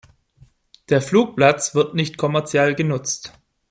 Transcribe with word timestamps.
Der 0.89 0.99
Flugplatz 0.99 1.75
wird 1.75 1.93
nicht 1.93 2.17
kommerziell 2.17 2.73
genutzt. 2.73 3.33